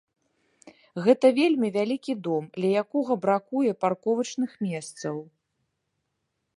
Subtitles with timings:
[1.07, 5.15] Гэта вельмі вялікі дом, ля якога бракуе парковачных месцаў.